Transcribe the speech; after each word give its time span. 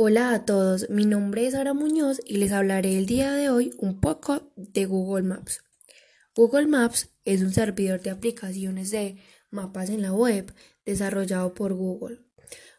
Hola 0.00 0.32
a 0.32 0.44
todos, 0.44 0.88
mi 0.90 1.04
nombre 1.06 1.44
es 1.44 1.54
Sara 1.54 1.74
Muñoz 1.74 2.20
y 2.24 2.36
les 2.36 2.52
hablaré 2.52 2.96
el 2.96 3.06
día 3.06 3.32
de 3.32 3.50
hoy 3.50 3.72
un 3.78 4.00
poco 4.00 4.52
de 4.54 4.86
Google 4.86 5.24
Maps. 5.24 5.64
Google 6.36 6.68
Maps 6.68 7.10
es 7.24 7.42
un 7.42 7.52
servidor 7.52 8.00
de 8.00 8.10
aplicaciones 8.10 8.92
de 8.92 9.16
mapas 9.50 9.90
en 9.90 10.02
la 10.02 10.12
web 10.12 10.54
desarrollado 10.84 11.52
por 11.52 11.74
Google, 11.74 12.20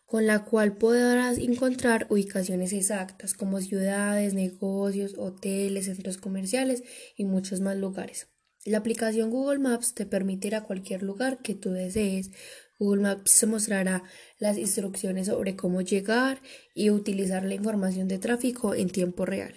con 0.06 0.28
la 0.28 0.46
cual 0.46 0.78
podrás 0.78 1.40
encontrar 1.40 2.08
ubicaciones 2.10 2.72
exactas 2.72 3.34
como 3.34 3.60
ciudades, 3.60 4.34
negocios, 4.34 5.16
hoteles, 5.18 5.88
centros 5.88 6.16
comerciales 6.16 6.84
y 7.18 7.26
muchos 7.26 7.60
más 7.60 7.76
lugares. 7.76 8.30
La 8.66 8.80
aplicación 8.80 9.30
Google 9.30 9.60
Maps 9.60 9.94
te 9.94 10.06
permite 10.06 10.48
ir 10.48 10.56
a 10.56 10.64
cualquier 10.64 11.04
lugar 11.04 11.42
que 11.42 11.56
tú 11.56 11.72
desees 11.72 12.32
Google 12.80 13.02
Maps 13.02 13.32
se 13.32 13.46
mostrará 13.46 14.04
las 14.40 14.58
instrucciones 14.58 15.28
sobre 15.28 15.58
cómo 15.58 15.82
llegar 15.82 16.42
y 16.74 16.90
utilizar 16.90 17.44
la 17.44 17.54
información 17.54 18.08
de 18.08 18.20
tráfico 18.20 18.74
en 18.74 18.90
tiempo 18.90 19.26
real 19.26 19.54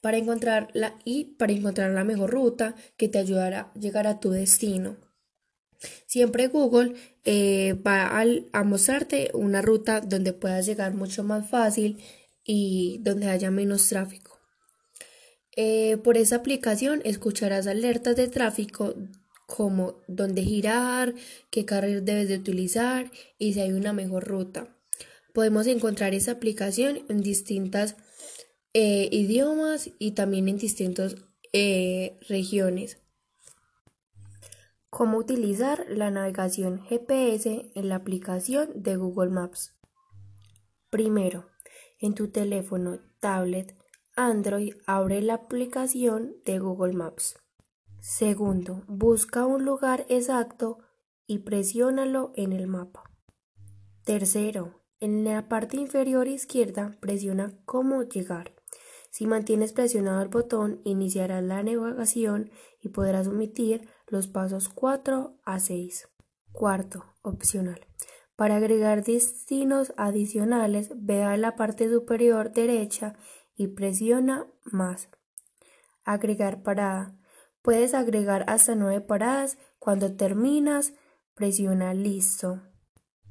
para 0.00 0.16
encontrar 0.16 0.68
la, 0.72 0.96
y 1.04 1.36
para 1.36 1.52
encontrar 1.52 1.90
la 1.90 2.04
mejor 2.04 2.30
ruta 2.30 2.74
que 2.96 3.08
te 3.08 3.18
ayudará 3.18 3.60
a 3.60 3.78
llegar 3.78 4.06
a 4.06 4.18
tu 4.18 4.30
destino. 4.30 4.96
Siempre 6.06 6.48
Google 6.48 6.94
eh, 7.24 7.74
va 7.86 8.20
a, 8.52 8.64
mostrarte 8.64 9.30
una 9.34 9.60
ruta 9.60 10.00
donde 10.00 10.32
puedas 10.32 10.66
llegar 10.66 10.94
mucho 10.94 11.22
más 11.22 11.48
fácil 11.48 11.98
y 12.44 12.98
donde 13.02 13.28
haya 13.28 13.50
menos 13.50 13.88
tráfico. 13.88 14.37
Eh, 15.60 15.96
por 15.96 16.16
esa 16.16 16.36
aplicación 16.36 17.02
escucharás 17.02 17.66
alertas 17.66 18.14
de 18.14 18.28
tráfico 18.28 18.94
como 19.44 19.96
dónde 20.06 20.42
girar, 20.42 21.16
qué 21.50 21.64
carril 21.64 22.04
debes 22.04 22.28
de 22.28 22.36
utilizar 22.36 23.10
y 23.38 23.54
si 23.54 23.60
hay 23.62 23.72
una 23.72 23.92
mejor 23.92 24.24
ruta. 24.28 24.68
Podemos 25.34 25.66
encontrar 25.66 26.14
esa 26.14 26.30
aplicación 26.30 27.00
en 27.08 27.22
distintas 27.22 27.96
eh, 28.72 29.08
idiomas 29.10 29.90
y 29.98 30.12
también 30.12 30.46
en 30.46 30.58
distintas 30.58 31.16
eh, 31.52 32.20
regiones. 32.28 32.98
Cómo 34.90 35.18
utilizar 35.18 35.86
la 35.88 36.12
navegación 36.12 36.84
GPS 36.84 37.72
en 37.74 37.88
la 37.88 37.96
aplicación 37.96 38.70
de 38.76 38.94
Google 38.94 39.30
Maps. 39.30 39.74
Primero, 40.88 41.48
en 41.98 42.14
tu 42.14 42.28
teléfono, 42.28 43.00
tablet, 43.18 43.77
Android, 44.18 44.74
abre 44.84 45.22
la 45.22 45.34
aplicación 45.34 46.34
de 46.44 46.58
Google 46.58 46.92
Maps. 46.92 47.38
Segundo, 48.00 48.82
busca 48.88 49.46
un 49.46 49.64
lugar 49.64 50.06
exacto 50.08 50.80
y 51.28 51.38
presiónalo 51.38 52.32
en 52.34 52.52
el 52.52 52.66
mapa. 52.66 53.04
Tercero, 54.02 54.82
en 54.98 55.22
la 55.22 55.48
parte 55.48 55.76
inferior 55.76 56.26
izquierda 56.26 56.96
presiona 56.98 57.52
cómo 57.64 58.02
llegar. 58.02 58.56
Si 59.10 59.28
mantienes 59.28 59.72
presionado 59.72 60.20
el 60.20 60.28
botón, 60.28 60.80
iniciarás 60.82 61.44
la 61.44 61.62
navegación 61.62 62.50
y 62.82 62.88
podrás 62.88 63.28
omitir 63.28 63.88
los 64.08 64.26
pasos 64.26 64.68
4 64.68 65.38
a 65.44 65.60
6. 65.60 66.08
Cuarto, 66.50 67.04
opcional. 67.22 67.86
Para 68.34 68.56
agregar 68.56 69.04
destinos 69.04 69.92
adicionales, 69.96 70.90
ve 70.94 71.22
a 71.22 71.36
la 71.36 71.56
parte 71.56 71.88
superior 71.88 72.52
derecha 72.52 73.16
y 73.58 73.66
presiona 73.66 74.46
más. 74.64 75.10
Agregar 76.04 76.62
parada. 76.62 77.18
Puedes 77.60 77.92
agregar 77.92 78.44
hasta 78.48 78.74
nueve 78.74 79.02
paradas. 79.02 79.58
Cuando 79.78 80.16
terminas, 80.16 80.94
presiona 81.34 81.92
listo. 81.92 82.62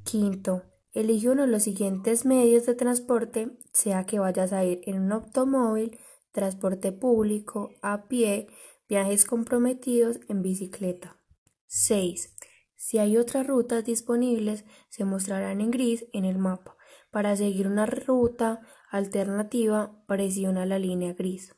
Quinto, 0.03 0.63
elige 0.91 1.29
uno 1.29 1.43
de 1.43 1.47
los 1.47 1.63
siguientes 1.63 2.25
medios 2.25 2.65
de 2.65 2.75
transporte, 2.75 3.57
sea 3.73 4.05
que 4.05 4.19
vayas 4.19 4.53
a 4.53 4.63
ir 4.63 4.81
en 4.85 5.01
un 5.01 5.11
automóvil, 5.11 5.97
transporte 6.31 6.91
público, 6.91 7.71
a 7.81 8.07
pie, 8.07 8.47
viajes 8.87 9.25
comprometidos 9.25 10.19
en 10.27 10.41
bicicleta. 10.41 11.17
6. 11.67 12.35
Si 12.75 12.99
hay 12.99 13.17
otras 13.17 13.47
rutas 13.47 13.83
disponibles, 13.83 14.65
se 14.89 15.03
mostrarán 15.03 15.61
en 15.61 15.71
gris 15.71 16.05
en 16.13 16.25
el 16.25 16.37
mapa. 16.37 16.76
Para 17.11 17.35
seguir 17.35 17.67
una 17.67 17.85
ruta 17.85 18.61
alternativa, 18.89 20.03
presiona 20.07 20.65
la 20.65 20.79
línea 20.79 21.13
gris. 21.13 21.55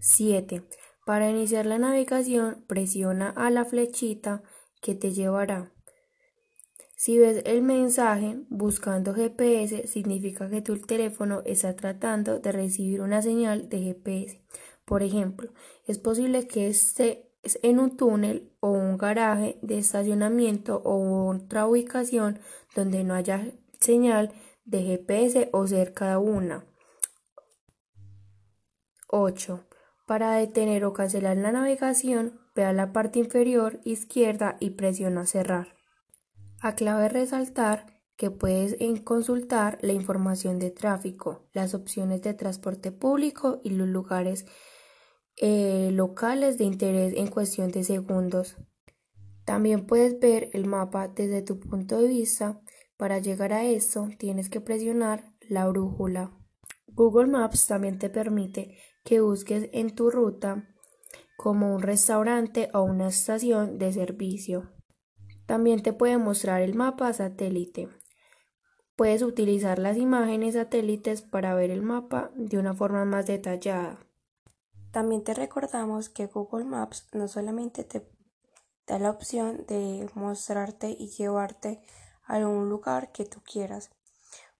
7. 0.00 0.62
Para 1.04 1.30
iniciar 1.30 1.66
la 1.66 1.78
navegación, 1.78 2.64
presiona 2.66 3.30
a 3.30 3.50
la 3.50 3.64
flechita 3.64 4.42
que 4.80 4.94
te 4.94 5.12
llevará. 5.12 5.72
Si 6.96 7.18
ves 7.18 7.42
el 7.44 7.62
mensaje 7.62 8.38
buscando 8.48 9.14
GPS, 9.14 9.86
significa 9.88 10.48
que 10.48 10.62
tu 10.62 10.78
teléfono 10.78 11.42
está 11.44 11.74
tratando 11.74 12.38
de 12.38 12.52
recibir 12.52 13.00
una 13.00 13.20
señal 13.20 13.68
de 13.68 13.80
GPS. 13.80 14.40
Por 14.84 15.02
ejemplo, 15.02 15.52
es 15.86 15.98
posible 15.98 16.46
que 16.46 16.68
esté 16.68 17.30
en 17.62 17.78
un 17.78 17.96
túnel 17.96 18.52
o 18.60 18.70
un 18.70 18.96
garaje 18.96 19.58
de 19.60 19.78
estacionamiento 19.78 20.80
o 20.84 21.28
otra 21.28 21.66
ubicación 21.66 22.38
donde 22.74 23.04
no 23.04 23.14
haya 23.14 23.52
señal 23.80 24.32
de 24.64 24.82
GPS 24.82 25.50
o 25.52 25.66
cerca 25.66 26.10
de 26.10 26.16
una. 26.16 26.66
8. 29.08 29.66
Para 30.06 30.32
detener 30.32 30.84
o 30.84 30.92
cancelar 30.92 31.36
la 31.36 31.52
navegación, 31.52 32.40
ve 32.54 32.64
a 32.64 32.72
la 32.72 32.92
parte 32.92 33.18
inferior 33.18 33.80
izquierda 33.84 34.56
y 34.60 34.70
presiona 34.70 35.26
cerrar. 35.26 35.76
A 36.60 36.74
clave 36.74 37.08
resaltar 37.08 37.86
que 38.16 38.30
puedes 38.30 38.76
consultar 39.02 39.78
la 39.82 39.92
información 39.92 40.58
de 40.58 40.70
tráfico, 40.70 41.48
las 41.52 41.74
opciones 41.74 42.22
de 42.22 42.34
transporte 42.34 42.92
público 42.92 43.60
y 43.64 43.70
los 43.70 43.88
lugares 43.88 44.46
eh, 45.36 45.90
locales 45.92 46.58
de 46.58 46.64
interés 46.64 47.14
en 47.16 47.26
cuestión 47.26 47.70
de 47.70 47.82
segundos. 47.82 48.56
También 49.44 49.86
puedes 49.86 50.18
ver 50.20 50.48
el 50.52 50.66
mapa 50.66 51.08
desde 51.08 51.42
tu 51.42 51.58
punto 51.58 51.98
de 51.98 52.08
vista. 52.08 52.60
Para 52.96 53.18
llegar 53.18 53.52
a 53.52 53.64
esto 53.64 54.08
tienes 54.18 54.48
que 54.48 54.60
presionar 54.60 55.32
la 55.40 55.66
brújula. 55.66 56.32
Google 56.86 57.26
Maps 57.26 57.66
también 57.66 57.98
te 57.98 58.08
permite 58.08 58.78
que 59.04 59.20
busques 59.20 59.68
en 59.72 59.94
tu 59.94 60.10
ruta 60.10 60.68
como 61.36 61.74
un 61.74 61.82
restaurante 61.82 62.70
o 62.72 62.82
una 62.82 63.08
estación 63.08 63.78
de 63.78 63.92
servicio. 63.92 64.72
También 65.46 65.82
te 65.82 65.92
puede 65.92 66.18
mostrar 66.18 66.62
el 66.62 66.74
mapa 66.74 67.12
satélite. 67.12 67.88
Puedes 68.96 69.22
utilizar 69.22 69.78
las 69.80 69.96
imágenes 69.96 70.54
satélites 70.54 71.22
para 71.22 71.54
ver 71.54 71.70
el 71.70 71.82
mapa 71.82 72.30
de 72.36 72.58
una 72.58 72.74
forma 72.74 73.04
más 73.04 73.26
detallada. 73.26 74.06
También 74.92 75.24
te 75.24 75.34
recordamos 75.34 76.08
que 76.08 76.26
Google 76.26 76.64
Maps 76.64 77.08
no 77.12 77.26
solamente 77.26 77.82
te 77.82 78.08
da 78.86 79.00
la 79.00 79.10
opción 79.10 79.64
de 79.66 80.08
mostrarte 80.14 80.94
y 80.96 81.08
llevarte 81.08 81.82
a 82.26 82.38
un 82.38 82.68
lugar 82.68 83.12
que 83.12 83.24
tú 83.24 83.40
quieras. 83.42 83.90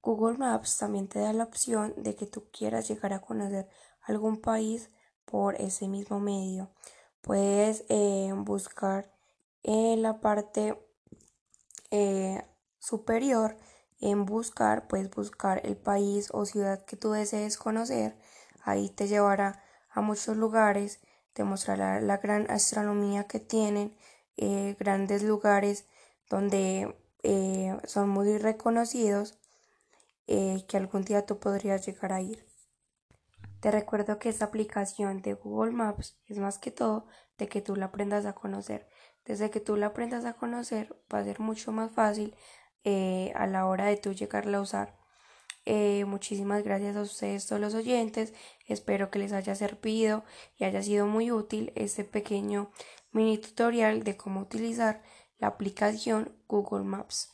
Google 0.02 0.36
Maps 0.36 0.76
también 0.76 1.08
te 1.08 1.18
da 1.18 1.32
la 1.32 1.44
opción 1.44 1.94
de 1.96 2.14
que 2.14 2.26
tú 2.26 2.44
quieras 2.50 2.88
llegar 2.88 3.12
a 3.12 3.20
conocer 3.20 3.68
algún 4.02 4.40
país 4.40 4.90
por 5.24 5.54
ese 5.60 5.88
mismo 5.88 6.20
medio. 6.20 6.70
Puedes 7.22 7.84
eh, 7.88 8.30
buscar 8.36 9.10
en 9.62 10.02
la 10.02 10.20
parte 10.20 10.78
eh, 11.90 12.42
superior, 12.78 13.56
en 13.98 14.26
buscar, 14.26 14.86
puedes 14.88 15.10
buscar 15.10 15.62
el 15.64 15.76
país 15.76 16.28
o 16.32 16.44
ciudad 16.44 16.84
que 16.84 16.96
tú 16.96 17.12
desees 17.12 17.56
conocer. 17.56 18.18
Ahí 18.62 18.90
te 18.90 19.08
llevará 19.08 19.62
a 19.90 20.02
muchos 20.02 20.36
lugares, 20.36 21.00
te 21.32 21.44
mostrará 21.44 22.00
la 22.02 22.18
gran 22.18 22.50
astronomía 22.50 23.24
que 23.24 23.40
tienen, 23.40 23.96
eh, 24.36 24.76
grandes 24.78 25.22
lugares 25.22 25.86
donde 26.28 26.94
son 27.86 28.08
muy 28.08 28.38
reconocidos 28.38 29.38
que 30.26 30.76
algún 30.76 31.04
día 31.04 31.26
tú 31.26 31.38
podrías 31.38 31.86
llegar 31.86 32.12
a 32.12 32.20
ir. 32.20 32.46
Te 33.64 33.70
recuerdo 33.70 34.18
que 34.18 34.28
esta 34.28 34.44
aplicación 34.44 35.22
de 35.22 35.32
Google 35.32 35.72
Maps 35.72 36.18
es 36.26 36.36
más 36.36 36.58
que 36.58 36.70
todo 36.70 37.06
de 37.38 37.48
que 37.48 37.62
tú 37.62 37.76
la 37.76 37.86
aprendas 37.86 38.26
a 38.26 38.34
conocer. 38.34 38.86
Desde 39.24 39.48
que 39.48 39.58
tú 39.58 39.76
la 39.76 39.86
aprendas 39.86 40.26
a 40.26 40.34
conocer 40.34 40.94
va 41.10 41.20
a 41.20 41.24
ser 41.24 41.40
mucho 41.40 41.72
más 41.72 41.90
fácil 41.90 42.36
eh, 42.84 43.32
a 43.34 43.46
la 43.46 43.66
hora 43.66 43.86
de 43.86 43.96
tú 43.96 44.12
llegarla 44.12 44.58
a 44.58 44.60
usar. 44.60 44.98
Eh, 45.64 46.04
muchísimas 46.04 46.62
gracias 46.62 46.94
a 46.96 47.00
ustedes 47.00 47.46
todos 47.46 47.58
los 47.58 47.74
oyentes. 47.74 48.34
Espero 48.66 49.10
que 49.10 49.18
les 49.18 49.32
haya 49.32 49.54
servido 49.54 50.24
y 50.58 50.64
haya 50.64 50.82
sido 50.82 51.06
muy 51.06 51.32
útil 51.32 51.72
este 51.74 52.04
pequeño 52.04 52.70
mini 53.12 53.38
tutorial 53.38 54.04
de 54.04 54.18
cómo 54.18 54.40
utilizar 54.40 55.02
la 55.38 55.48
aplicación 55.48 56.32
Google 56.48 56.84
Maps. 56.84 57.33